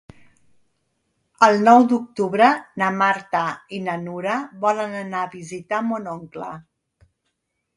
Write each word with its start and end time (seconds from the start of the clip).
El 1.47 1.59
nou 1.67 1.83
d'octubre 1.91 2.47
na 2.83 2.87
Marta 3.01 3.43
i 3.79 3.83
na 3.89 3.99
Nura 4.07 4.39
volen 4.65 4.97
anar 5.03 5.23
a 5.27 5.31
visitar 5.37 5.83
mon 5.91 6.09
oncle. 6.17 6.49